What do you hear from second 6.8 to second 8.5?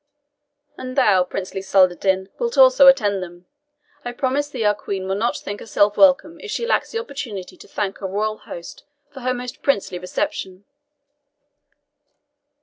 the opportunity to thank her royal